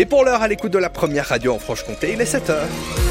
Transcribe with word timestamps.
Et 0.00 0.06
pour 0.06 0.24
l'heure, 0.24 0.42
à 0.42 0.48
l'écoute 0.48 0.72
de 0.72 0.78
la 0.78 0.90
première 0.90 1.26
radio 1.26 1.52
en 1.52 1.58
Franche-Comté, 1.58 2.12
il 2.12 2.20
est 2.20 2.32
7h. 2.32 3.07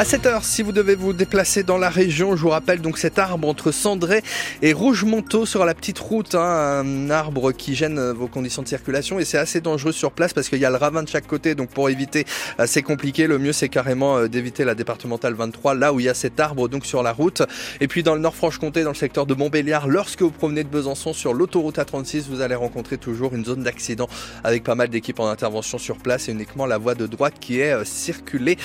À 0.00 0.04
7h, 0.04 0.44
si 0.44 0.62
vous 0.62 0.72
devez 0.72 0.94
vous 0.94 1.12
déplacer 1.12 1.62
dans 1.62 1.76
la 1.76 1.90
région, 1.90 2.34
je 2.34 2.40
vous 2.40 2.48
rappelle 2.48 2.80
donc 2.80 2.96
cet 2.96 3.18
arbre 3.18 3.46
entre 3.46 3.70
Cendré 3.70 4.22
et 4.62 4.72
Rougemonteau 4.72 5.44
sur 5.44 5.66
la 5.66 5.74
petite 5.74 5.98
route, 5.98 6.34
hein, 6.34 6.40
un 6.40 7.10
arbre 7.10 7.52
qui 7.52 7.74
gêne 7.74 8.12
vos 8.12 8.26
conditions 8.26 8.62
de 8.62 8.68
circulation 8.68 9.18
et 9.18 9.26
c'est 9.26 9.36
assez 9.36 9.60
dangereux 9.60 9.92
sur 9.92 10.12
place 10.12 10.32
parce 10.32 10.48
qu'il 10.48 10.58
y 10.58 10.64
a 10.64 10.70
le 10.70 10.76
ravin 10.76 11.02
de 11.02 11.08
chaque 11.10 11.26
côté, 11.26 11.54
donc 11.54 11.68
pour 11.68 11.90
éviter, 11.90 12.24
euh, 12.60 12.64
c'est 12.66 12.80
compliqué. 12.80 13.26
Le 13.26 13.38
mieux, 13.38 13.52
c'est 13.52 13.68
carrément 13.68 14.16
euh, 14.16 14.26
d'éviter 14.26 14.64
la 14.64 14.74
départementale 14.74 15.34
23, 15.34 15.74
là 15.74 15.92
où 15.92 16.00
il 16.00 16.06
y 16.06 16.08
a 16.08 16.14
cet 16.14 16.40
arbre 16.40 16.66
donc 16.70 16.86
sur 16.86 17.02
la 17.02 17.12
route. 17.12 17.42
Et 17.82 17.86
puis 17.86 18.02
dans 18.02 18.14
le 18.14 18.22
Nord-Franche-Comté, 18.22 18.84
dans 18.84 18.92
le 18.92 18.96
secteur 18.96 19.26
de 19.26 19.34
Montbéliard, 19.34 19.86
lorsque 19.86 20.22
vous 20.22 20.30
promenez 20.30 20.64
de 20.64 20.70
Besançon 20.70 21.12
sur 21.12 21.34
l'autoroute 21.34 21.76
A36, 21.76 22.22
vous 22.30 22.40
allez 22.40 22.54
rencontrer 22.54 22.96
toujours 22.96 23.34
une 23.34 23.44
zone 23.44 23.64
d'accident 23.64 24.08
avec 24.44 24.64
pas 24.64 24.76
mal 24.76 24.88
d'équipes 24.88 25.20
en 25.20 25.28
intervention 25.28 25.76
sur 25.76 25.98
place 25.98 26.30
et 26.30 26.32
uniquement 26.32 26.64
la 26.64 26.78
voie 26.78 26.94
de 26.94 27.06
droite 27.06 27.34
qui 27.38 27.60
est 27.60 27.72
euh, 27.72 27.84
circulée. 27.84 28.56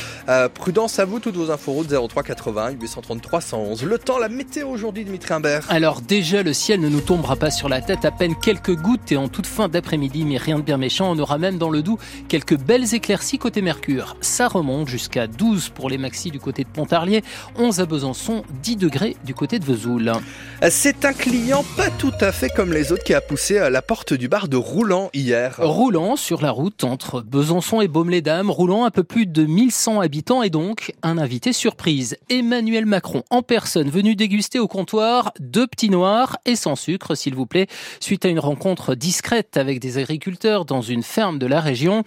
prudence 0.53 0.97
à 0.97 1.03
vous 1.03 1.19
toutes 1.25 1.37
vos 1.37 1.49
infos 1.49 1.71
route 1.71 1.87
03 1.87 2.21
80 2.21 2.69
833 2.79 3.41
111. 3.41 3.83
Le 3.83 3.97
temps, 3.97 4.19
la 4.19 4.29
météo 4.29 4.67
aujourd'hui, 4.67 5.03
Dimitri 5.05 5.33
Imbert. 5.33 5.65
Alors 5.69 6.01
déjà, 6.01 6.43
le 6.43 6.53
ciel 6.53 6.79
ne 6.79 6.87
nous 6.87 7.01
tombera 7.01 7.35
pas 7.35 7.49
sur 7.49 7.67
la 7.67 7.81
tête, 7.81 8.05
à 8.05 8.11
peine 8.11 8.35
quelques 8.35 8.75
gouttes 8.75 9.11
et 9.11 9.17
en 9.17 9.27
toute 9.27 9.47
fin 9.47 9.67
d'après-midi, 9.67 10.23
mais 10.23 10.37
rien 10.37 10.59
de 10.59 10.61
bien 10.61 10.77
méchant. 10.77 11.11
On 11.11 11.17
aura 11.17 11.39
même 11.39 11.57
dans 11.57 11.71
le 11.71 11.81
Doubs 11.81 11.97
quelques 12.27 12.59
belles 12.59 12.93
éclaircies 12.93 13.39
côté 13.39 13.63
Mercure. 13.63 14.17
Ça 14.21 14.47
remonte 14.47 14.87
jusqu'à 14.87 15.25
12 15.25 15.69
pour 15.69 15.89
les 15.89 15.97
maxis 15.97 16.29
du 16.29 16.39
côté 16.39 16.63
de 16.63 16.69
Pontarlier, 16.69 17.23
11 17.57 17.79
à 17.79 17.87
Besançon, 17.87 18.43
10 18.61 18.75
degrés 18.75 19.17
du 19.25 19.33
côté 19.33 19.57
de 19.57 19.65
Vesoul. 19.65 20.11
C'est 20.69 21.05
un 21.05 21.13
client 21.13 21.65
pas 21.75 21.89
tout 21.89 22.13
à 22.21 22.31
fait 22.31 22.49
comme 22.49 22.71
les 22.71 22.91
autres 22.91 23.03
qui 23.03 23.15
a 23.15 23.21
poussé 23.21 23.57
à 23.57 23.71
la 23.71 23.81
porte 23.81 24.13
du 24.13 24.27
bar 24.27 24.47
de 24.47 24.57
Roulant 24.57 25.09
hier. 25.15 25.55
Roulant 25.57 26.17
sur 26.17 26.43
la 26.43 26.51
route 26.51 26.83
entre 26.83 27.21
Besançon 27.21 27.81
et 27.81 27.87
Baume-les-Dames, 27.87 28.51
Roulant 28.51 28.85
un 28.85 28.91
peu 28.91 29.03
plus 29.03 29.25
de 29.25 29.43
1100 29.43 30.01
habitants 30.01 30.43
et 30.43 30.51
donc 30.51 30.93
un 31.05 31.19
invité 31.19 31.53
surprise. 31.53 32.17
Emmanuel 32.29 32.87
Macron 32.87 33.23
en 33.29 33.43
personne 33.43 33.89
venu 33.89 34.15
déguster 34.15 34.57
au 34.57 34.67
comptoir 34.67 35.33
deux 35.39 35.67
petits 35.67 35.91
noirs 35.91 36.37
et 36.45 36.55
sans 36.55 36.75
sucre, 36.75 37.13
s'il 37.13 37.35
vous 37.35 37.45
plaît, 37.45 37.67
suite 37.99 38.25
à 38.25 38.29
une 38.29 38.39
rencontre 38.39 38.95
discrète 38.95 39.55
avec 39.55 39.79
des 39.79 39.99
agriculteurs 39.99 40.65
dans 40.65 40.81
une 40.81 41.03
ferme 41.03 41.37
de 41.37 41.45
la 41.45 41.61
région. 41.61 42.03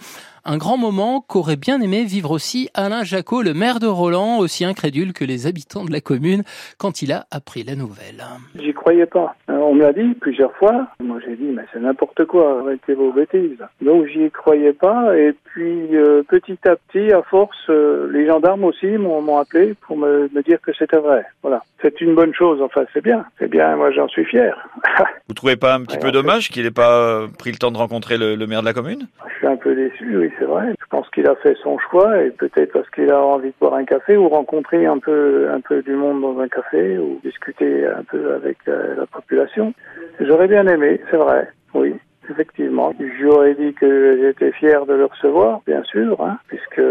Un 0.51 0.57
grand 0.57 0.79
moment 0.79 1.21
qu'aurait 1.21 1.57
bien 1.57 1.79
aimé 1.83 2.05
vivre 2.05 2.31
aussi 2.31 2.71
Alain 2.73 3.05
Jacot, 3.05 3.43
le 3.43 3.53
maire 3.53 3.81
de 3.81 3.87
Roland, 3.87 4.39
aussi 4.39 4.65
incrédule 4.65 5.13
que 5.13 5.27
les 5.27 5.47
habitants 5.47 5.85
de 5.85 5.93
la 5.93 6.01
commune 6.01 6.43
quand 6.79 7.03
il 7.03 7.13
a 7.13 7.27
appris 7.31 7.65
la 7.65 7.75
nouvelle. 7.75 8.25
J'y 8.55 8.73
croyais 8.73 9.05
pas. 9.05 9.37
Euh, 9.51 9.59
on 9.59 9.75
me 9.75 9.83
l'a 9.83 9.93
dit 9.93 10.15
plusieurs 10.19 10.55
fois. 10.55 10.87
Moi 11.01 11.19
j'ai 11.23 11.37
dit 11.37 11.51
mais 11.55 11.65
c'est 11.71 11.81
n'importe 11.81 12.25
quoi, 12.25 12.63
arrêtez 12.63 12.95
vos 12.95 13.13
bêtises. 13.13 13.63
Donc 13.83 14.07
j'y 14.07 14.31
croyais 14.31 14.73
pas 14.73 15.19
et 15.19 15.35
puis 15.45 15.95
euh, 15.95 16.23
petit 16.23 16.57
à 16.67 16.77
petit, 16.77 17.13
à 17.13 17.21
force, 17.21 17.69
euh, 17.69 18.11
les 18.11 18.27
gendarmes 18.27 18.65
aussi 18.65 18.87
m'ont 18.87 19.37
appelé 19.37 19.75
pour 19.83 19.99
me, 19.99 20.31
me 20.33 20.43
dire 20.43 20.63
que 20.63 20.73
c'était 20.79 20.97
vrai. 20.97 21.27
Voilà. 21.43 21.63
C'est 21.83 22.01
une 22.01 22.15
bonne 22.15 22.33
chose, 22.33 22.63
enfin 22.63 22.87
c'est 22.95 23.05
bien. 23.05 23.27
C'est 23.39 23.51
bien, 23.51 23.77
moi 23.77 23.91
j'en 23.91 24.09
suis 24.09 24.25
fier. 24.25 24.57
Vous 25.29 25.35
trouvez 25.35 25.57
pas 25.57 25.75
un 25.75 25.83
petit 25.83 25.99
peu 25.99 26.11
dommage 26.11 26.49
qu'il 26.49 26.63
n'ait 26.63 26.71
pas 26.71 27.27
pris 27.39 27.53
le 27.53 27.59
temps 27.59 27.71
de 27.71 27.77
rencontrer 27.77 28.17
le, 28.17 28.35
le 28.35 28.47
maire 28.47 28.63
de 28.63 28.67
la 28.67 28.73
commune? 28.73 29.09
Je 29.29 29.35
suis 29.41 29.47
un 29.47 29.57
peu 29.57 29.75
déçu, 29.75 30.17
oui 30.17 30.31
c'est 30.39 30.45
vrai. 30.45 30.75
Je 30.81 30.87
pense 30.89 31.09
qu'il 31.11 31.27
a 31.27 31.35
fait 31.37 31.57
son 31.63 31.79
choix 31.79 32.23
et 32.23 32.31
peut-être 32.31 32.73
parce 32.73 32.89
qu'il 32.91 33.11
a 33.11 33.21
envie 33.21 33.49
de 33.49 33.55
boire 33.61 33.75
un 33.75 33.85
café 33.85 34.17
ou 34.17 34.29
rencontrer 34.29 34.87
un 34.87 34.99
peu, 34.99 35.49
un 35.51 35.61
peu 35.61 35.83
du 35.83 35.95
monde 35.95 36.21
dans 36.21 36.39
un 36.41 36.49
café 36.49 36.99
ou 36.99 37.21
discuter 37.25 37.87
un 37.87 38.05
peu 38.05 38.35
avec 38.35 38.59
euh, 38.69 38.95
la 38.97 39.07
population. 39.07 39.75
J'aurais 40.21 40.49
bien 40.49 40.67
aimé, 40.67 41.01
c'est 41.11 41.17
vrai, 41.17 41.49
oui 41.75 41.95
effectivement. 42.31 42.93
J'aurais 43.21 43.55
dit 43.55 43.73
que 43.75 44.19
j'étais 44.21 44.53
fier 44.53 44.87
de 44.87 44.95
le 44.95 45.07
recevoir, 45.07 45.61
bien 45.67 45.83
sûr, 45.85 46.21
hein, 46.21 46.39
puisque 46.49 46.83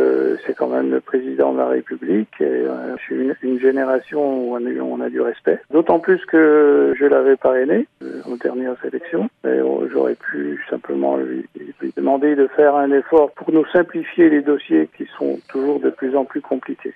c'est 0.45 0.55
quand 0.55 0.67
même 0.67 0.91
le 0.91 1.01
président 1.01 1.53
de 1.53 1.59
la 1.59 1.67
République 1.67 2.33
et 2.39 2.45
euh, 2.45 2.95
je 2.97 3.03
suis 3.03 3.33
une, 3.43 3.59
génération 3.59 4.19
où 4.19 4.55
on 4.55 5.01
a, 5.01 5.09
du 5.09 5.21
respect. 5.21 5.59
D'autant 5.71 5.99
plus 5.99 6.23
que 6.25 6.93
je 6.97 7.05
l'avais 7.05 7.35
parrainé 7.35 7.87
aux 8.37 8.43
dernières 8.43 8.85
élections 8.85 9.29
euh, 9.45 9.87
j'aurais 9.91 10.15
pu 10.15 10.63
simplement 10.69 11.17
lui, 11.17 11.45
demander 11.95 12.35
de 12.35 12.47
faire 12.47 12.75
un 12.75 12.91
effort 12.91 13.31
pour 13.31 13.51
nous 13.51 13.65
simplifier 13.67 14.29
les 14.29 14.41
dossiers 14.41 14.89
qui 14.97 15.07
sont 15.17 15.39
toujours 15.49 15.79
de 15.79 15.89
plus 15.89 16.15
en 16.15 16.25
plus 16.25 16.41
compliqués. 16.41 16.93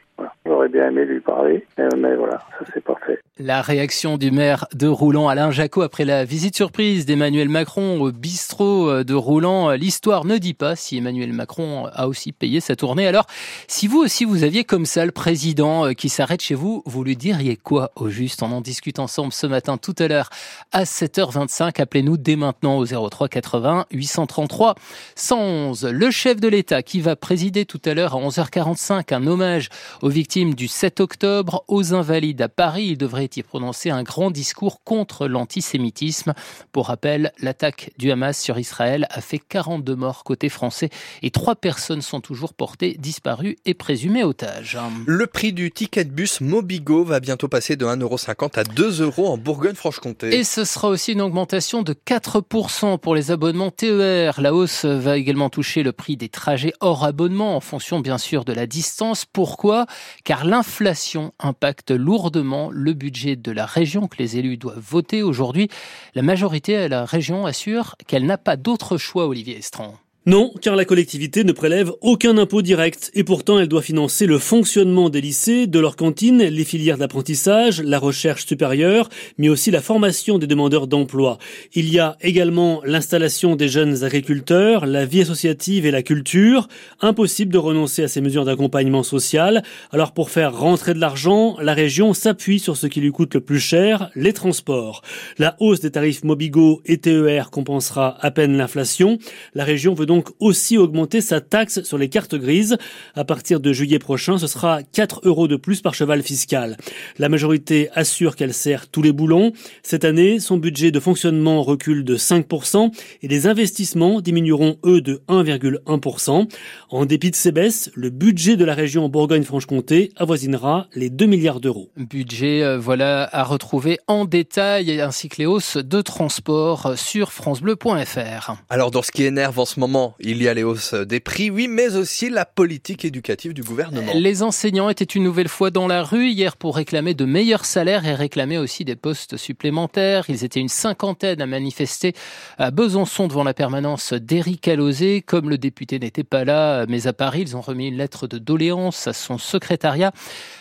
J'aurais 0.51 0.67
bien 0.67 0.89
aimé 0.89 1.05
lui 1.05 1.21
parler, 1.21 1.65
mais 1.77 2.13
voilà, 2.17 2.39
ça 2.59 2.65
c'est 2.73 2.83
pas 2.83 2.97
fait. 3.05 3.21
La 3.39 3.61
réaction 3.61 4.17
du 4.17 4.31
maire 4.31 4.67
de 4.73 4.85
Roulant, 4.85 5.29
Alain 5.29 5.49
Jacot, 5.49 5.81
après 5.81 6.03
la 6.03 6.25
visite 6.25 6.57
surprise 6.57 7.05
d'Emmanuel 7.05 7.47
Macron 7.47 8.01
au 8.01 8.11
bistrot 8.11 8.89
euh, 8.89 9.03
de 9.05 9.13
Roulant. 9.13 9.71
L'histoire 9.71 10.25
ne 10.25 10.37
dit 10.37 10.53
pas 10.53 10.75
si 10.75 10.97
Emmanuel 10.97 11.31
Macron 11.31 11.85
a 11.93 12.07
aussi 12.09 12.33
payé 12.33 12.59
sa 12.59 12.75
tournée. 12.75 13.07
Alors, 13.07 13.27
si 13.67 13.87
vous 13.87 13.99
aussi 13.99 14.25
vous 14.25 14.43
aviez 14.43 14.65
comme 14.65 14.85
ça 14.85 15.05
le 15.05 15.13
président 15.13 15.85
euh, 15.85 15.93
qui 15.93 16.09
s'arrête 16.09 16.41
chez 16.41 16.53
vous, 16.53 16.83
vous 16.85 17.03
lui 17.05 17.15
diriez 17.15 17.55
quoi 17.55 17.91
au 17.95 18.09
juste? 18.09 18.43
On 18.43 18.51
en 18.51 18.59
discute 18.59 18.99
ensemble 18.99 19.31
ce 19.31 19.47
matin 19.47 19.77
tout 19.77 19.95
à 19.99 20.09
l'heure 20.09 20.29
à 20.73 20.83
7h25. 20.83 21.81
Appelez-nous 21.81 22.17
dès 22.17 22.35
maintenant 22.35 22.77
au 22.77 22.85
03 22.85 23.29
80 23.29 23.85
833 23.91 24.75
111. 25.15 25.85
Le 25.85 26.11
chef 26.11 26.41
de 26.41 26.49
l'État 26.49 26.83
qui 26.83 26.99
va 26.99 27.15
présider 27.15 27.63
tout 27.63 27.81
à 27.85 27.93
l'heure 27.93 28.15
à 28.15 28.19
11h45 28.19 29.13
un 29.13 29.25
hommage 29.25 29.69
aux 30.01 30.09
victimes 30.09 30.40
du 30.49 30.67
7 30.67 30.99
octobre, 30.99 31.63
aux 31.67 31.93
invalides 31.93 32.41
à 32.41 32.49
Paris. 32.49 32.87
Il 32.89 32.97
devrait 32.97 33.29
y 33.35 33.43
prononcer 33.43 33.91
un 33.91 34.01
grand 34.01 34.31
discours 34.31 34.83
contre 34.83 35.27
l'antisémitisme. 35.27 36.33
Pour 36.71 36.87
rappel, 36.87 37.31
l'attaque 37.39 37.91
du 37.99 38.11
Hamas 38.11 38.39
sur 38.39 38.57
Israël 38.57 39.07
a 39.11 39.21
fait 39.21 39.37
42 39.37 39.95
morts 39.95 40.23
côté 40.23 40.49
français 40.49 40.89
et 41.21 41.29
trois 41.29 41.55
personnes 41.55 42.01
sont 42.01 42.21
toujours 42.21 42.53
portées 42.53 42.95
disparues 42.97 43.57
et 43.65 43.75
présumées 43.75 44.23
otages. 44.23 44.79
Le 45.05 45.27
prix 45.27 45.53
du 45.53 45.71
ticket 45.71 46.05
de 46.05 46.11
bus 46.11 46.41
Mobigo 46.41 47.03
va 47.03 47.19
bientôt 47.19 47.47
passer 47.47 47.75
de 47.75 47.85
1,50€ 47.85 48.59
à 48.59 48.63
2 48.63 49.01
euros 49.01 49.27
en 49.27 49.37
Bourgogne-Franche-Comté. 49.37 50.35
Et 50.35 50.43
ce 50.43 50.65
sera 50.65 50.87
aussi 50.87 51.13
une 51.13 51.21
augmentation 51.21 51.83
de 51.83 51.93
4% 51.93 52.97
pour 52.97 53.13
les 53.13 53.29
abonnements 53.29 53.69
TER. 53.69 54.41
La 54.41 54.55
hausse 54.55 54.85
va 54.85 55.17
également 55.17 55.49
toucher 55.49 55.83
le 55.83 55.91
prix 55.91 56.17
des 56.17 56.29
trajets 56.29 56.73
hors 56.79 57.03
abonnement 57.03 57.55
en 57.55 57.59
fonction 57.59 57.99
bien 57.99 58.17
sûr 58.17 58.43
de 58.43 58.53
la 58.53 58.65
distance. 58.65 59.25
Pourquoi? 59.25 59.85
Car 60.23 60.30
l'inflation 60.43 61.33
impacte 61.39 61.91
lourdement 61.91 62.69
le 62.71 62.93
budget 62.93 63.35
de 63.35 63.51
la 63.51 63.65
région 63.65 64.07
que 64.07 64.17
les 64.17 64.37
élus 64.37 64.57
doivent 64.57 64.79
voter 64.79 65.23
aujourd'hui. 65.23 65.69
La 66.15 66.21
majorité 66.21 66.77
à 66.77 66.87
la 66.87 67.05
région 67.05 67.45
assure 67.45 67.95
qu'elle 68.07 68.25
n'a 68.25 68.37
pas 68.37 68.55
d'autre 68.55 68.97
choix, 68.97 69.27
Olivier 69.27 69.57
Estran. 69.57 69.95
Non, 70.27 70.53
car 70.61 70.75
la 70.75 70.85
collectivité 70.85 71.43
ne 71.43 71.51
prélève 71.51 71.93
aucun 72.01 72.37
impôt 72.37 72.61
direct 72.61 73.09
et 73.15 73.23
pourtant 73.23 73.57
elle 73.57 73.67
doit 73.67 73.81
financer 73.81 74.27
le 74.27 74.37
fonctionnement 74.37 75.09
des 75.09 75.19
lycées, 75.19 75.65
de 75.65 75.79
leurs 75.79 75.95
cantines, 75.95 76.43
les 76.43 76.63
filières 76.63 76.99
d'apprentissage, 76.99 77.81
la 77.81 77.97
recherche 77.97 78.45
supérieure, 78.45 79.09
mais 79.39 79.49
aussi 79.49 79.71
la 79.71 79.81
formation 79.81 80.37
des 80.37 80.45
demandeurs 80.45 80.85
d'emploi. 80.85 81.39
Il 81.73 81.91
y 81.91 81.97
a 81.97 82.17
également 82.21 82.83
l'installation 82.85 83.55
des 83.55 83.67
jeunes 83.67 84.03
agriculteurs, 84.03 84.85
la 84.85 85.07
vie 85.07 85.21
associative 85.21 85.87
et 85.87 85.91
la 85.91 86.03
culture. 86.03 86.67
Impossible 86.99 87.51
de 87.51 87.57
renoncer 87.57 88.03
à 88.03 88.07
ces 88.07 88.21
mesures 88.21 88.45
d'accompagnement 88.45 89.01
social. 89.01 89.63
Alors 89.91 90.11
pour 90.11 90.29
faire 90.29 90.55
rentrer 90.55 90.93
de 90.93 90.99
l'argent, 90.99 91.57
la 91.59 91.73
région 91.73 92.13
s'appuie 92.13 92.59
sur 92.59 92.77
ce 92.77 92.85
qui 92.85 93.01
lui 93.01 93.11
coûte 93.11 93.33
le 93.33 93.41
plus 93.41 93.59
cher, 93.59 94.11
les 94.13 94.33
transports. 94.33 95.01
La 95.39 95.55
hausse 95.59 95.79
des 95.79 95.89
tarifs 95.89 96.23
Mobigo 96.23 96.83
et 96.85 96.99
TER 96.99 97.49
compensera 97.49 98.23
à 98.23 98.29
peine 98.29 98.55
l'inflation. 98.55 99.17
La 99.55 99.63
région 99.63 99.95
veut 99.95 100.10
donc 100.11 100.27
aussi 100.41 100.77
augmenter 100.77 101.21
sa 101.21 101.39
taxe 101.39 101.83
sur 101.83 101.97
les 101.97 102.09
cartes 102.09 102.35
grises. 102.35 102.77
À 103.15 103.23
partir 103.23 103.61
de 103.61 103.71
juillet 103.71 103.97
prochain, 103.97 104.37
ce 104.37 104.45
sera 104.45 104.83
4 104.83 105.21
euros 105.23 105.47
de 105.47 105.55
plus 105.55 105.79
par 105.79 105.93
cheval 105.93 106.21
fiscal. 106.21 106.75
La 107.17 107.29
majorité 107.29 107.87
assure 107.93 108.35
qu'elle 108.35 108.53
sert 108.53 108.89
tous 108.89 109.01
les 109.01 109.13
boulons. 109.13 109.53
Cette 109.83 110.03
année, 110.03 110.41
son 110.41 110.57
budget 110.57 110.91
de 110.91 110.99
fonctionnement 110.99 111.63
recule 111.63 112.03
de 112.03 112.17
5% 112.17 112.91
et 113.21 113.29
les 113.29 113.47
investissements 113.47 114.19
diminueront 114.19 114.79
eux 114.85 114.99
de 114.99 115.21
1,1%. 115.29 116.49
En 116.89 117.05
dépit 117.05 117.31
de 117.31 117.35
ces 117.37 117.53
baisses, 117.53 117.89
le 117.95 118.09
budget 118.09 118.57
de 118.57 118.65
la 118.65 118.73
région 118.73 119.07
Bourgogne-Franche-Comté 119.07 120.11
avoisinera 120.17 120.87
les 120.93 121.09
2 121.09 121.25
milliards 121.25 121.61
d'euros. 121.61 121.89
Budget, 121.95 122.63
euh, 122.63 122.77
voilà, 122.77 123.29
à 123.31 123.45
retrouver 123.45 123.97
en 124.07 124.25
détail 124.25 124.99
ainsi 124.99 125.29
que 125.29 125.37
les 125.37 125.45
hausses 125.45 125.77
de 125.77 126.01
transport 126.01 126.97
sur 126.97 127.31
francebleu.fr. 127.31 128.55
Alors, 128.69 128.91
dans 128.91 129.01
ce 129.01 129.11
qui 129.11 129.23
énerve 129.23 129.57
en 129.57 129.65
ce 129.65 129.79
moment 129.79 130.00
il 130.19 130.41
y 130.41 130.47
a 130.47 130.53
les 130.53 130.63
hausses 130.63 130.93
des 130.93 131.19
prix, 131.19 131.49
oui, 131.49 131.67
mais 131.67 131.95
aussi 131.95 132.29
la 132.29 132.45
politique 132.45 133.05
éducative 133.05 133.53
du 133.53 133.63
gouvernement. 133.63 134.11
Les 134.15 134.43
enseignants 134.43 134.89
étaient 134.89 135.05
une 135.05 135.23
nouvelle 135.23 135.47
fois 135.47 135.71
dans 135.71 135.87
la 135.87 136.03
rue 136.03 136.29
hier 136.29 136.57
pour 136.57 136.75
réclamer 136.75 137.13
de 137.13 137.25
meilleurs 137.25 137.65
salaires 137.65 138.05
et 138.05 138.15
réclamer 138.15 138.57
aussi 138.57 138.85
des 138.85 138.95
postes 138.95 139.37
supplémentaires. 139.37 140.25
Ils 140.29 140.43
étaient 140.43 140.59
une 140.59 140.69
cinquantaine 140.69 141.41
à 141.41 141.45
manifester 141.45 142.13
à 142.57 142.71
Besançon 142.71 143.27
devant 143.27 143.43
la 143.43 143.53
permanence 143.53 144.13
d'Éric 144.13 144.67
Alauzet. 144.67 145.21
Comme 145.21 145.49
le 145.49 145.57
député 145.57 145.99
n'était 145.99 146.23
pas 146.23 146.45
là, 146.45 146.85
mais 146.87 147.07
à 147.07 147.13
Paris, 147.13 147.41
ils 147.41 147.57
ont 147.57 147.61
remis 147.61 147.87
une 147.87 147.97
lettre 147.97 148.27
de 148.27 148.37
doléance 148.37 149.07
à 149.07 149.13
son 149.13 149.37
secrétariat. 149.37 150.11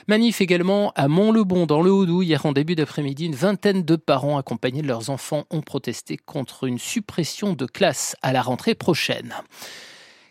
Manif 0.08 0.40
également 0.40 0.92
à 0.96 1.08
Mont-le-Bon 1.08 1.66
dans 1.66 1.82
le 1.82 1.90
Haut-Doubs. 1.90 2.22
Hier 2.22 2.44
en 2.46 2.52
début 2.52 2.74
d'après-midi, 2.74 3.26
une 3.26 3.34
vingtaine 3.34 3.82
de 3.82 3.96
parents 3.96 4.38
accompagnés 4.38 4.82
de 4.82 4.88
leurs 4.88 5.10
enfants 5.10 5.44
ont 5.50 5.62
protesté 5.62 6.16
contre 6.16 6.64
une 6.64 6.78
suppression 6.78 7.52
de 7.52 7.66
classe 7.66 8.16
à 8.22 8.32
la 8.32 8.42
rentrée 8.42 8.74
prochaine. 8.74 9.29
navn. 9.30 9.46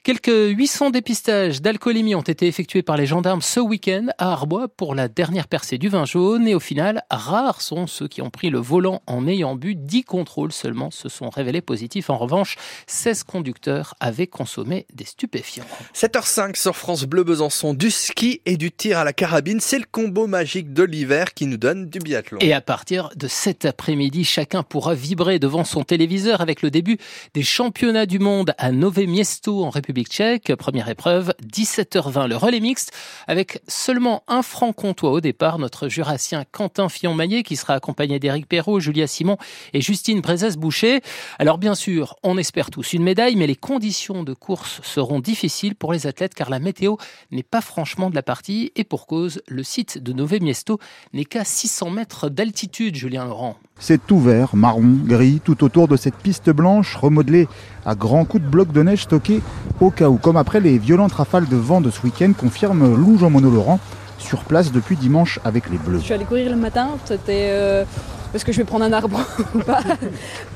Quelques 0.04 0.28
800 0.28 0.92
dépistages 0.92 1.62
d'alcoolémie 1.62 2.16
ont 2.16 2.22
été 2.22 2.48
effectués 2.48 2.84
par 2.84 2.96
les 2.96 3.06
gendarmes 3.06 3.42
ce 3.42 3.60
week-end 3.60 4.08
à 4.18 4.32
Arbois 4.32 4.70
pour 4.70 4.96
la 4.96 5.10
dernière 5.10 5.50
percée 5.50 5.78
du 5.78 5.90
vin 5.90 6.06
jaune 6.06 6.48
et 6.48 6.56
au 6.56 6.62
final, 6.62 7.04
rares 7.12 7.62
sont 7.62 7.86
ceux 7.86 8.08
qui 8.08 8.22
ont 8.22 8.30
pris 8.30 8.50
le 8.50 8.60
volant 8.60 9.02
en 9.08 9.28
ayant 9.28 9.56
bu. 9.56 9.76
10 9.76 10.06
contrôles 10.06 10.54
seulement 10.54 10.90
se 10.90 11.10
sont 11.10 11.30
révélés 11.30 11.62
positifs. 11.62 12.10
En 12.10 12.18
revanche, 12.18 12.56
16 12.88 13.24
conducteurs 13.24 13.96
avaient 14.00 14.28
consommé 14.28 14.88
des 14.94 15.04
stupéfiants. 15.04 15.66
7h05 15.94 16.56
sur 16.56 16.78
France 16.78 17.04
Bleu 17.04 17.26
Besançon, 17.26 17.74
du 17.74 17.92
ski 17.92 18.42
et 18.46 18.56
du 18.56 18.72
tir 18.72 19.00
à 19.00 19.04
la 19.04 19.12
carabine, 19.12 19.60
c'est 19.60 19.80
le 19.80 19.86
combo 19.92 20.28
magique 20.28 20.72
de 20.72 20.84
l'hiver 20.84 21.34
qui 21.34 21.46
nous 21.46 21.58
donne 21.58 21.90
du 21.90 22.00
biathlon. 22.00 22.40
Et 22.40 22.54
à 22.54 22.62
partir 22.62 23.10
de 23.18 23.28
cet 23.28 23.66
après-midi, 23.66 24.24
chacun 24.24 24.64
pourra 24.64 24.94
vibrer 24.94 25.40
devant 25.40 25.66
son 25.66 25.84
téléviseur 25.84 26.40
avec 26.40 26.62
le 26.62 26.72
début 26.72 26.98
des 27.34 27.44
championnats 27.44 28.06
du 28.06 28.20
monde 28.20 28.54
à 28.58 28.72
Nové 28.72 29.06
Miesto 29.06 29.66
en 29.66 29.70
République 29.70 29.89
tchèque. 29.94 30.54
Première 30.56 30.90
épreuve, 30.90 31.34
17h20, 31.44 32.28
le 32.28 32.36
relais 32.36 32.60
mixte, 32.60 32.92
avec 33.28 33.62
seulement 33.68 34.24
un 34.28 34.42
franc 34.42 34.74
comtois 34.74 35.12
au 35.12 35.22
départ, 35.22 35.60
notre 35.60 35.88
jurassien 35.88 36.46
Quentin 36.52 36.90
Fillon-Maillet, 36.90 37.44
qui 37.44 37.56
sera 37.56 37.74
accompagné 37.74 38.20
d'Éric 38.20 38.48
Perrault, 38.48 38.80
Julia 38.80 39.08
Simon 39.08 39.38
et 39.74 39.82
Justine 39.82 40.22
Brezès-Boucher. 40.22 41.02
Alors 41.40 41.58
bien 41.58 41.76
sûr, 41.76 42.16
on 42.24 42.38
espère 42.38 42.70
tous 42.70 42.94
une 42.94 43.04
médaille, 43.04 43.36
mais 43.36 43.48
les 43.48 43.56
conditions 43.56 44.24
de 44.24 44.34
course 44.34 44.82
seront 44.84 45.20
difficiles 45.20 45.76
pour 45.76 45.94
les 45.94 46.08
athlètes, 46.08 46.34
car 46.34 46.50
la 46.50 46.60
météo 46.60 46.96
n'est 47.32 47.44
pas 47.44 47.62
franchement 47.62 48.10
de 48.10 48.16
la 48.16 48.24
partie, 48.24 48.72
et 48.76 48.84
pour 48.84 49.08
cause, 49.08 49.42
le 49.48 49.64
site 49.64 49.98
de 49.98 50.14
Nové 50.14 50.40
Miesto 50.40 50.80
n'est 51.14 51.26
qu'à 51.26 51.44
600 51.44 51.90
mètres 51.90 52.30
d'altitude, 52.30 52.96
Julien 52.96 53.26
Laurent. 53.26 53.58
C'est 53.82 54.06
tout 54.06 54.20
vert, 54.20 54.58
marron, 54.58 54.98
gris, 55.06 55.40
tout 55.44 55.64
autour 55.64 55.88
de 55.88 55.96
cette 55.96 56.16
piste 56.16 56.50
blanche 56.50 56.98
remodelée 56.98 57.48
à 57.86 57.96
grands 57.96 58.26
coups 58.26 58.44
de 58.44 58.50
blocs 58.50 58.74
de 58.74 58.84
neige 58.84 59.04
stockés 59.04 59.42
au 59.82 59.92
cas 59.92 60.10
où, 60.10 60.18
comme 60.18 60.38
après 60.38 60.60
les 60.60 60.78
violentes 60.78 61.14
rafales 61.14 61.48
de 61.48 61.56
vent 61.56 61.82
de 61.82 61.90
ce 61.90 62.02
week-end, 62.04 62.32
confirme 62.38 62.96
Lou 62.96 63.18
Jean-Mono 63.18 63.50
Laurent, 63.50 63.80
sur 64.18 64.44
place 64.44 64.72
depuis 64.72 64.96
dimanche 64.98 65.40
avec 65.46 65.70
les 65.70 65.78
Bleus. 65.78 66.00
Je 66.00 66.04
suis 66.04 66.14
allé 66.14 66.26
courir 66.26 66.52
le 66.52 66.58
matin, 66.58 66.90
c'était 67.06 67.48
euh, 67.52 67.86
est-ce 68.34 68.46
que 68.46 68.52
je 68.52 68.58
vais 68.58 68.64
prendre 68.64 68.86
un 68.86 68.94
arbre 68.94 69.20
ou 69.56 69.60
pas 69.60 69.82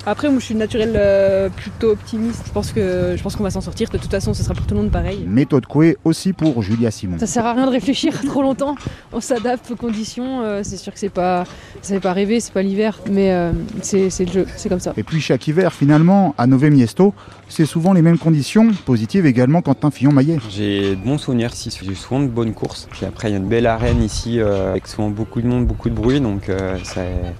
Après, 0.05 0.29
moi, 0.29 0.39
je 0.39 0.45
suis 0.45 0.55
naturel 0.55 0.93
euh, 0.95 1.49
plutôt 1.49 1.91
optimiste. 1.91 2.43
Je 2.45 2.51
pense 2.51 2.71
que 2.71 3.15
je 3.17 3.23
pense 3.23 3.35
qu'on 3.35 3.43
va 3.43 3.49
s'en 3.49 3.61
sortir. 3.61 3.89
De 3.89 3.97
toute 3.97 4.11
façon, 4.11 4.33
ce 4.33 4.43
sera 4.43 4.53
pour 4.53 4.67
tout 4.67 4.75
le 4.75 4.81
monde 4.81 4.91
pareil. 4.91 5.25
Méthode 5.27 5.65
Coué 5.65 5.97
aussi 6.03 6.33
pour 6.33 6.61
Julia 6.61 6.91
Simon. 6.91 7.17
Ça 7.19 7.25
sert 7.25 7.45
à 7.45 7.53
rien 7.53 7.65
de 7.65 7.71
réfléchir 7.71 8.21
trop 8.25 8.41
longtemps. 8.41 8.75
On 9.11 9.21
s'adapte 9.21 9.71
aux 9.71 9.75
conditions. 9.75 10.41
Euh, 10.41 10.61
c'est 10.63 10.77
sûr 10.77 10.93
que 10.93 10.99
c'est 10.99 11.09
pas, 11.09 11.45
ça 11.81 11.95
fait 11.95 11.99
pas 11.99 12.13
rêver, 12.13 12.39
c'est 12.39 12.53
pas 12.53 12.61
l'hiver, 12.61 12.99
mais 13.09 13.31
euh, 13.31 13.51
c'est 13.81 14.07
le 14.19 14.31
jeu, 14.31 14.45
c'est 14.55 14.69
comme 14.69 14.79
ça. 14.79 14.93
Et 14.95 15.03
puis 15.03 15.19
chaque 15.19 15.47
hiver, 15.47 15.73
finalement, 15.73 16.35
à 16.37 16.45
Nové 16.45 16.69
Miesto, 16.69 17.13
c'est 17.49 17.65
souvent 17.65 17.93
les 17.93 18.01
mêmes 18.01 18.17
conditions, 18.17 18.71
positives 18.85 19.25
également 19.25 19.61
Quentin 19.61 19.89
Fillon-Maillet. 19.89 20.37
J'ai 20.49 20.95
de 20.95 21.03
bons 21.03 21.17
souvenirs 21.17 21.51
ici, 21.53 21.75
j'ai 21.81 21.95
souvent 21.95 22.19
de 22.19 22.27
bonnes 22.27 22.53
courses. 22.53 22.87
Puis 22.91 23.05
après, 23.05 23.29
il 23.29 23.31
y 23.31 23.35
a 23.35 23.37
une 23.37 23.47
belle 23.47 23.67
arène 23.67 24.03
ici, 24.03 24.39
avec 24.39 24.87
souvent 24.87 25.09
beaucoup 25.09 25.41
de 25.41 25.47
monde, 25.47 25.65
beaucoup 25.65 25.89
de 25.89 25.95
bruit, 25.95 26.19
donc 26.19 26.51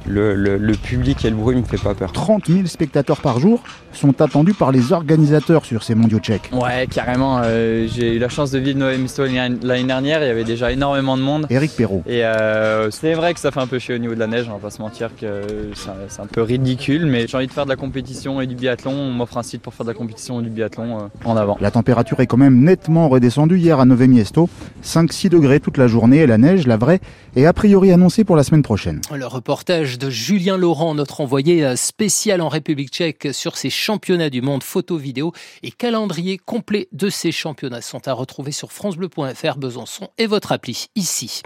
le 0.06 0.23
le, 0.34 0.74
public 0.74 1.26
et 1.26 1.30
le 1.30 1.36
bruit 1.36 1.56
me 1.56 1.64
fait 1.64 1.78
pas 1.78 1.94
peur. 1.94 2.12
30 2.12 2.48
000 2.48 2.66
spectateurs 2.66 3.22
par 3.22 3.40
jour 3.40 3.64
sont 3.92 4.22
attendus 4.22 4.54
par 4.54 4.72
les 4.72 4.92
organisateurs 4.92 5.66
sur 5.66 5.84
ces 5.84 5.96
mondiaux 5.96 6.20
tchèques. 6.20 6.50
Ouais, 6.52 6.88
carrément. 6.88 7.42
Euh, 7.44 7.88
j'ai 7.88 8.16
eu 8.16 8.20
la 8.20 8.30
chance 8.30 8.52
de 8.52 8.60
vivre 8.60 8.80
Noël 8.80 9.00
Misto 9.00 9.24
l'année 9.26 9.84
dernière. 9.84 10.22
Il 10.24 10.28
y 10.28 10.30
avait 10.30 10.44
déjà 10.44 10.72
énormément 10.72 11.18
de 11.18 11.22
monde. 11.22 11.48
Éric 11.50 11.76
Perrault. 11.76 12.04
Et 12.08 12.26
euh, 12.26 12.90
c'est 12.92 13.14
vrai 13.14 13.34
que 13.34 13.40
ça 13.40 13.52
fait 13.52 13.60
un 13.60 13.68
peu 13.68 13.80
chier 13.80 13.96
au 13.96 14.00
niveau 14.00 14.16
de 14.16 14.20
la 14.20 14.28
neige. 14.28 14.48
On 14.50 14.54
va 14.54 14.60
pas 14.60 14.70
se 14.70 14.82
mentir 14.82 15.10
que 15.20 15.42
c'est 15.76 16.22
un 16.22 16.26
peu 16.26 16.42
ridicule. 16.42 17.06
Mais 17.06 17.28
j'ai 17.28 17.38
envie 17.38 17.48
de 17.48 17.52
faire 17.52 17.66
de 17.66 17.70
la 17.70 17.76
compétition 17.76 18.42
et 18.42 18.48
du 18.48 18.56
biathlon. 18.56 18.92
On 18.92 19.12
m'offre 19.12 19.38
un 19.38 19.44
site 19.44 19.62
pour 19.62 19.74
faire 19.74 19.86
de 19.86 19.92
la 19.92 19.98
compétition 19.98 20.40
et 20.40 20.44
du 20.44 20.50
biathlon 20.50 20.98
euh, 20.98 21.08
en 21.26 21.38
avant. 21.38 21.58
La 21.62 21.72
température 21.72 22.20
est 22.20 22.28
quand 22.28 22.38
même 22.38 22.64
nettement 22.64 23.10
redescendue 23.10 23.58
hier 23.58 23.80
à 23.80 23.86
Nové 23.86 24.08
Miesto. 24.08 24.50
5-6 24.84 25.30
degrés 25.30 25.60
toute 25.60 25.78
la 25.78 25.88
journée 25.88 26.18
et 26.18 26.28
la 26.28 26.38
neige, 26.38 26.68
la 26.68 26.78
vraie, 26.78 27.00
est 27.36 27.46
a 27.46 27.54
priori 27.54 27.92
annoncée 27.92 28.24
pour 28.24 28.36
la 28.36 28.44
semaine 28.44 28.64
prochaine. 28.64 29.02
Le 29.14 29.26
reportage 29.26 30.00
de 30.00 30.10
Julien 30.14 30.58
Laurent, 30.58 30.94
notre 30.94 31.22
envoyé 31.22 31.76
spécial 31.76 32.40
en 32.42 32.48
République 32.48 32.92
tchèque 32.92 33.30
sur 33.34 33.58
ces 33.58 33.72
championnats 33.72 34.30
du 34.30 34.44
monde 34.44 34.62
photo, 34.62 34.96
vidéo 34.96 35.34
et 35.64 35.72
calendrier 35.72 36.38
complet 36.38 36.88
de 36.92 37.10
ces 37.10 37.32
championnats 37.32 37.82
sont 37.82 38.08
à 38.08 38.14
retrouver 38.14 38.52
sur 38.52 38.72
francebleu.fr, 38.72 39.58
Besançon 39.58 40.10
et 40.20 40.28
votre 40.28 40.52
appli 40.52 40.86
ici. 40.96 41.42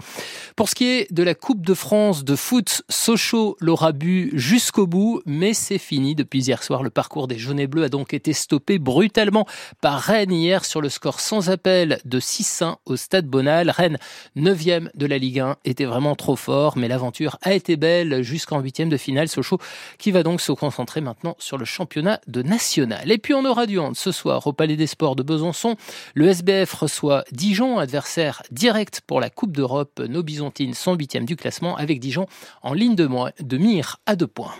Pour 0.54 0.68
ce 0.68 0.74
qui 0.74 0.84
est 0.84 1.10
de 1.10 1.22
la 1.22 1.34
Coupe 1.34 1.64
de 1.64 1.72
France 1.72 2.24
de 2.24 2.36
foot, 2.36 2.82
Sochaux 2.90 3.56
l'aura 3.58 3.92
bu 3.92 4.32
jusqu'au 4.34 4.86
bout, 4.86 5.22
mais 5.24 5.54
c'est 5.54 5.78
fini 5.78 6.14
depuis 6.14 6.44
hier 6.44 6.62
soir. 6.62 6.82
Le 6.82 6.90
parcours 6.90 7.26
des 7.26 7.38
jaunes 7.38 7.60
et 7.60 7.66
bleus 7.66 7.84
a 7.84 7.88
donc 7.88 8.12
été 8.12 8.34
stoppé 8.34 8.78
brutalement 8.78 9.46
par 9.80 9.98
Rennes 9.98 10.30
hier 10.30 10.66
sur 10.66 10.82
le 10.82 10.90
score 10.90 11.20
sans 11.20 11.48
appel 11.48 12.00
de 12.04 12.20
6-1 12.20 12.76
au 12.84 12.96
Stade 12.96 13.28
Bonal. 13.28 13.70
Rennes, 13.70 13.98
9e 14.36 14.90
de 14.94 15.06
la 15.06 15.16
Ligue 15.16 15.40
1, 15.40 15.56
était 15.64 15.86
vraiment 15.86 16.16
trop 16.16 16.36
fort, 16.36 16.76
mais 16.76 16.88
l'aventure 16.88 17.38
a 17.40 17.54
été 17.54 17.76
belle 17.78 18.22
jusqu'en 18.22 18.57
huitième 18.60 18.88
de 18.88 18.96
finale. 18.96 19.28
Sochaux 19.28 19.58
qui 19.98 20.10
va 20.10 20.22
donc 20.22 20.40
se 20.40 20.52
concentrer 20.52 21.00
maintenant 21.00 21.36
sur 21.38 21.58
le 21.58 21.64
championnat 21.64 22.20
de 22.26 22.42
national. 22.42 23.10
Et 23.10 23.18
puis 23.18 23.34
on 23.34 23.44
aura 23.44 23.66
du 23.66 23.78
hand 23.78 23.96
ce 23.96 24.12
soir 24.12 24.46
au 24.46 24.52
Palais 24.52 24.76
des 24.76 24.86
Sports 24.86 25.16
de 25.16 25.22
Besançon. 25.22 25.76
Le 26.14 26.28
SBF 26.28 26.72
reçoit 26.72 27.24
Dijon, 27.32 27.78
adversaire 27.78 28.42
direct 28.50 29.02
pour 29.06 29.20
la 29.20 29.30
Coupe 29.30 29.56
d'Europe. 29.56 30.00
Nos 30.08 30.22
Byzantines 30.22 30.74
sont 30.74 30.94
huitièmes 30.94 31.26
du 31.26 31.36
classement 31.36 31.76
avec 31.76 32.00
Dijon 32.00 32.26
en 32.62 32.72
ligne 32.72 32.94
de 32.94 33.56
mire 33.56 33.98
à 34.06 34.16
deux 34.16 34.26
points. 34.26 34.54